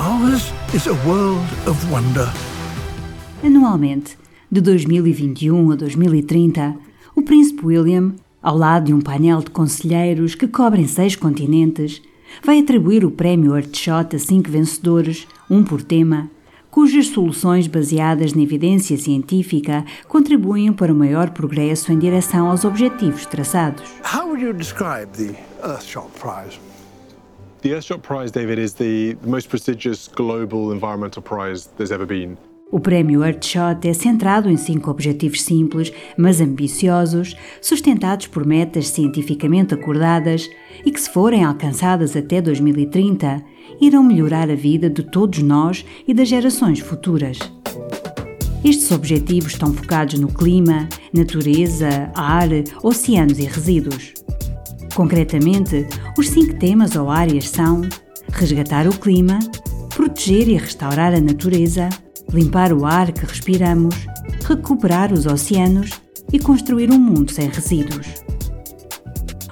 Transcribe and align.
Ours 0.00 0.50
is 0.74 0.86
a 0.86 0.94
world 1.06 1.46
of 1.68 1.92
wonder. 1.92 2.26
Anualmente, 3.44 4.16
de 4.50 4.58
2021 4.62 5.72
a 5.72 5.74
2030, 5.76 6.74
o 7.14 7.20
Príncipe 7.20 7.66
William, 7.66 8.14
ao 8.42 8.56
lado 8.56 8.86
de 8.86 8.94
um 8.94 9.00
painel 9.02 9.40
de 9.40 9.50
conselheiros 9.50 10.34
que 10.34 10.48
cobrem 10.48 10.86
seis 10.86 11.14
continentes, 11.16 12.00
vai 12.42 12.60
atribuir 12.60 13.04
o 13.04 13.10
prémio 13.10 13.54
Earthshot 13.54 14.16
a 14.16 14.18
cinco 14.18 14.50
vencedores, 14.50 15.28
um 15.50 15.62
por 15.62 15.82
tema, 15.82 16.30
cujas 16.70 17.08
soluções 17.08 17.66
baseadas 17.66 18.32
na 18.32 18.40
evidência 18.40 18.96
científica 18.96 19.84
contribuem 20.08 20.72
para 20.72 20.94
o 20.94 20.96
maior 20.96 21.28
progresso 21.28 21.92
em 21.92 21.98
direção 21.98 22.48
aos 22.48 22.64
objetivos 22.64 23.26
traçados. 23.26 23.82
How 24.14 24.26
would 24.26 24.42
you 24.42 24.54
describe 24.54 25.08
the 25.12 25.38
Earthshot 25.62 26.08
Prize? 26.18 26.58
The 27.62 27.74
Earthshot 27.74 28.00
Prize, 28.00 28.32
David, 28.32 28.58
is 28.58 28.72
the 28.72 29.18
most 29.22 29.50
prestigious 29.50 30.08
global 30.08 30.72
environmental 30.72 31.20
prize 31.20 31.68
there's 31.76 31.92
ever 31.92 32.06
been. 32.06 32.38
O 32.72 32.80
prémio 32.80 33.22
Earthshot 33.22 33.86
é 33.86 33.92
centrado 33.92 34.48
em 34.48 34.56
cinco 34.56 34.90
objetivos 34.90 35.42
simples, 35.42 35.92
mas 36.16 36.40
ambiciosos, 36.40 37.36
sustentados 37.60 38.28
por 38.28 38.46
metas 38.46 38.88
cientificamente 38.88 39.74
acordadas 39.74 40.48
e 40.86 40.90
que, 40.90 41.00
se 41.00 41.10
forem 41.10 41.44
alcançadas 41.44 42.16
até 42.16 42.40
2030, 42.40 43.42
irão 43.78 44.02
melhorar 44.02 44.48
a 44.48 44.54
vida 44.54 44.88
de 44.88 45.02
todos 45.02 45.42
nós 45.42 45.84
e 46.08 46.14
das 46.14 46.28
gerações 46.28 46.78
futuras. 46.78 47.38
Estes 48.64 48.90
objetivos 48.90 49.52
estão 49.52 49.74
focados 49.74 50.18
no 50.18 50.28
clima, 50.28 50.88
natureza, 51.12 52.10
ar, 52.14 52.48
oceanos 52.82 53.38
e 53.38 53.44
resíduos. 53.44 54.14
Concretamente, 54.94 55.86
os 56.18 56.28
cinco 56.28 56.54
temas 56.54 56.96
ou 56.96 57.10
áreas 57.10 57.48
são 57.48 57.82
resgatar 58.32 58.86
o 58.86 58.98
clima, 58.98 59.38
proteger 59.88 60.48
e 60.48 60.56
restaurar 60.56 61.14
a 61.14 61.20
natureza, 61.20 61.88
limpar 62.32 62.72
o 62.72 62.84
ar 62.84 63.12
que 63.12 63.24
respiramos, 63.24 63.94
recuperar 64.46 65.12
os 65.12 65.26
oceanos 65.26 65.90
e 66.32 66.38
construir 66.38 66.90
um 66.90 66.98
mundo 66.98 67.32
sem 67.32 67.48
resíduos. 67.48 68.06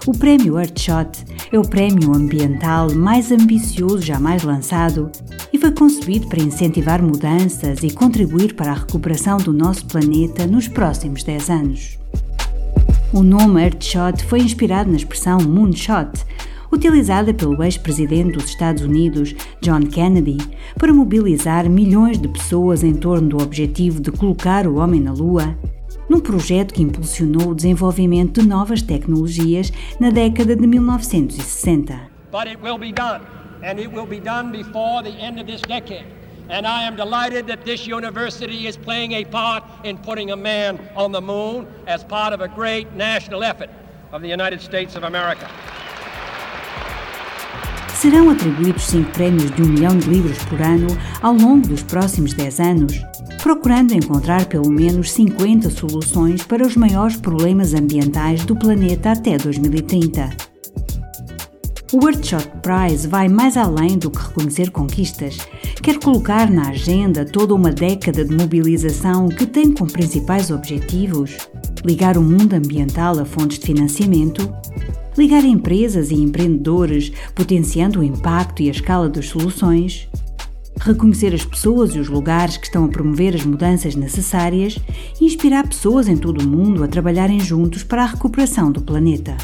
O 0.06 0.16
Prémio 0.16 0.58
Earthshot 0.58 1.24
é 1.52 1.58
o 1.58 1.68
prémio 1.68 2.14
ambiental 2.14 2.92
mais 2.94 3.30
ambicioso 3.30 4.00
jamais 4.00 4.42
lançado 4.42 5.10
e 5.52 5.58
foi 5.58 5.70
concebido 5.72 6.28
para 6.28 6.42
incentivar 6.42 7.02
mudanças 7.02 7.82
e 7.82 7.90
contribuir 7.90 8.54
para 8.54 8.72
a 8.72 8.74
recuperação 8.74 9.38
do 9.38 9.52
nosso 9.52 9.86
planeta 9.86 10.46
nos 10.46 10.68
próximos 10.68 11.22
10 11.22 11.50
anos. 11.50 11.98
O 13.10 13.22
nome 13.22 13.62
Earthshot 13.62 14.22
foi 14.24 14.40
inspirado 14.40 14.90
na 14.90 14.96
expressão 14.98 15.38
Moonshot, 15.38 16.26
utilizada 16.70 17.32
pelo 17.32 17.62
ex-presidente 17.62 18.32
dos 18.32 18.44
Estados 18.44 18.82
Unidos, 18.82 19.34
John 19.62 19.80
Kennedy, 19.80 20.36
para 20.78 20.92
mobilizar 20.92 21.66
milhões 21.70 22.18
de 22.18 22.28
pessoas 22.28 22.84
em 22.84 22.92
torno 22.92 23.30
do 23.30 23.42
objetivo 23.42 24.02
de 24.02 24.12
colocar 24.12 24.66
o 24.66 24.76
homem 24.76 25.00
na 25.00 25.14
Lua, 25.14 25.56
num 26.06 26.20
projeto 26.20 26.74
que 26.74 26.82
impulsionou 26.82 27.52
o 27.52 27.54
desenvolvimento 27.54 28.42
de 28.42 28.46
novas 28.46 28.82
tecnologias 28.82 29.72
na 29.98 30.10
década 30.10 30.54
de 30.54 30.66
1960. 30.66 31.98
But 32.30 32.46
it 32.46 32.58
will 32.62 32.78
be 32.78 32.92
done, 32.92 33.22
and 33.62 33.80
it 33.80 33.88
will 33.88 34.06
be 34.06 34.20
done 34.20 34.52
before 34.52 35.02
the 35.02 35.18
end 35.18 35.40
of 35.40 35.46
this 35.46 35.62
decade. 35.62 36.04
And 36.48 36.66
I 36.66 36.84
am 36.84 36.96
delighted 36.96 37.46
that 37.48 37.64
this 37.64 37.86
university 37.86 38.66
is 38.66 38.76
playing 38.76 39.12
a 39.12 39.24
part 39.24 39.64
in 39.84 39.98
putting 39.98 40.30
a 40.30 40.36
man 40.36 40.78
on 40.96 41.12
the 41.12 41.20
moon 41.20 41.66
as 41.86 42.04
part 42.04 42.32
of 42.32 42.40
a 42.40 42.48
great 42.48 42.92
national 42.94 43.44
effort 43.44 43.70
of 44.12 44.22
the 44.22 44.28
United 44.28 44.60
States 44.60 44.96
of 44.96 45.04
America 45.04 45.48
serão 47.98 48.30
atribuídos 48.30 48.84
cinco 48.84 49.10
prémios 49.10 49.50
de 49.56 49.60
um 49.60 49.66
milhão 49.66 49.98
de 49.98 50.08
livros 50.08 50.38
por 50.44 50.62
ano 50.62 50.86
ao 51.20 51.34
longo 51.34 51.66
dos 51.66 51.82
próximos 51.82 52.32
10 52.32 52.60
anos, 52.60 52.92
procurando 53.42 53.92
encontrar 53.92 54.46
pelo 54.46 54.70
menos 54.70 55.10
50 55.10 55.68
soluções 55.70 56.44
para 56.44 56.64
os 56.64 56.76
maiores 56.76 57.16
problemas 57.16 57.74
ambientais 57.74 58.44
do 58.44 58.54
planeta 58.54 59.10
até 59.10 59.36
2030. 59.36 60.47
O 61.90 62.06
Earthshot 62.06 62.46
Prize 62.60 63.08
vai 63.08 63.28
mais 63.28 63.56
além 63.56 63.96
do 63.96 64.10
que 64.10 64.18
reconhecer 64.18 64.70
conquistas. 64.70 65.38
Quer 65.82 65.98
colocar 65.98 66.50
na 66.50 66.68
agenda 66.68 67.24
toda 67.24 67.54
uma 67.54 67.70
década 67.70 68.26
de 68.26 68.34
mobilização 68.34 69.26
que 69.28 69.46
tem 69.46 69.72
como 69.72 69.90
principais 69.90 70.50
objetivos 70.50 71.38
ligar 71.82 72.18
o 72.18 72.22
mundo 72.22 72.52
ambiental 72.52 73.18
a 73.18 73.24
fontes 73.24 73.58
de 73.58 73.64
financiamento, 73.64 74.52
ligar 75.16 75.42
empresas 75.42 76.10
e 76.10 76.14
empreendedores, 76.16 77.10
potenciando 77.34 78.00
o 78.00 78.04
impacto 78.04 78.62
e 78.62 78.68
a 78.68 78.72
escala 78.72 79.08
das 79.08 79.28
soluções, 79.28 80.10
reconhecer 80.78 81.32
as 81.32 81.46
pessoas 81.46 81.94
e 81.94 81.98
os 81.98 82.08
lugares 82.08 82.58
que 82.58 82.66
estão 82.66 82.84
a 82.84 82.88
promover 82.88 83.34
as 83.34 83.46
mudanças 83.46 83.94
necessárias 83.94 84.78
e 85.18 85.24
inspirar 85.24 85.66
pessoas 85.66 86.06
em 86.06 86.18
todo 86.18 86.42
o 86.42 86.46
mundo 86.46 86.84
a 86.84 86.88
trabalharem 86.88 87.40
juntos 87.40 87.82
para 87.82 88.02
a 88.02 88.06
recuperação 88.06 88.70
do 88.70 88.82
planeta. 88.82 89.38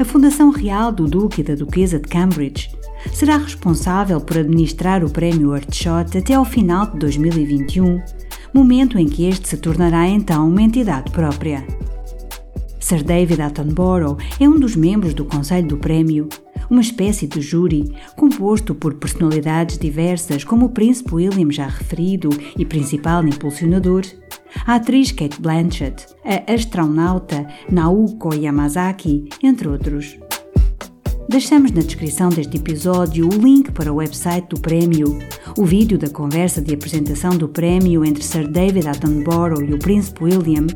A 0.00 0.04
Fundação 0.04 0.48
Real 0.48 0.90
do 0.90 1.06
Duque 1.06 1.42
e 1.42 1.44
da 1.44 1.54
Duquesa 1.54 1.98
de 1.98 2.08
Cambridge 2.08 2.70
será 3.12 3.36
responsável 3.36 4.18
por 4.18 4.38
administrar 4.38 5.04
o 5.04 5.10
Prémio 5.10 5.54
Earthshot 5.54 6.16
até 6.16 6.32
ao 6.32 6.44
final 6.46 6.86
de 6.86 6.98
2021, 7.00 8.00
momento 8.54 8.98
em 8.98 9.06
que 9.06 9.26
este 9.26 9.46
se 9.46 9.58
tornará 9.58 10.08
então 10.08 10.48
uma 10.48 10.62
entidade 10.62 11.12
própria. 11.12 11.66
Sir 12.80 13.02
David 13.04 13.42
Attenborough 13.42 14.16
é 14.40 14.48
um 14.48 14.58
dos 14.58 14.74
membros 14.74 15.12
do 15.12 15.26
Conselho 15.26 15.68
do 15.68 15.76
Prémio, 15.76 16.30
uma 16.70 16.80
espécie 16.80 17.26
de 17.26 17.42
júri 17.42 17.94
composto 18.16 18.74
por 18.74 18.94
personalidades 18.94 19.76
diversas 19.76 20.44
como 20.44 20.64
o 20.64 20.70
Príncipe 20.70 21.14
William 21.14 21.50
já 21.50 21.66
referido 21.66 22.30
e 22.56 22.64
principal 22.64 23.22
impulsionador, 23.28 24.06
a 24.66 24.74
atriz 24.74 25.12
Kate 25.12 25.40
Blanchett, 25.40 26.06
a 26.24 26.52
astronauta 26.52 27.46
Naoko 27.70 28.34
Yamazaki, 28.34 29.28
entre 29.42 29.68
outros. 29.68 30.18
Deixamos 31.28 31.70
na 31.70 31.80
descrição 31.80 32.28
deste 32.28 32.56
episódio 32.56 33.28
o 33.28 33.32
link 33.32 33.70
para 33.70 33.92
o 33.92 33.96
website 33.96 34.48
do 34.48 34.60
prémio, 34.60 35.16
o 35.56 35.64
vídeo 35.64 35.96
da 35.96 36.10
conversa 36.10 36.60
de 36.60 36.74
apresentação 36.74 37.30
do 37.30 37.48
prémio 37.48 38.04
entre 38.04 38.24
Sir 38.24 38.48
David 38.48 38.88
Attenborough 38.88 39.62
e 39.62 39.72
o 39.72 39.78
Príncipe 39.78 40.24
William 40.24 40.66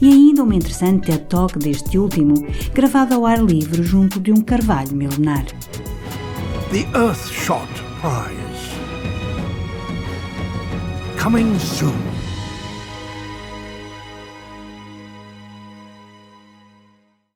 e 0.00 0.08
ainda 0.08 0.42
uma 0.42 0.56
interessante 0.56 1.06
TED 1.06 1.26
Talk 1.28 1.58
deste 1.58 1.96
último, 1.96 2.34
gravado 2.74 3.14
ao 3.14 3.24
ar 3.24 3.40
livre 3.40 3.82
junto 3.84 4.18
de 4.18 4.32
um 4.32 4.40
carvalho 4.40 4.96
milenar. 4.96 5.44
The 6.70 6.86
Earthshot 6.92 7.68
Prize. 8.00 8.50
Coming 11.22 11.58
soon. 11.58 12.09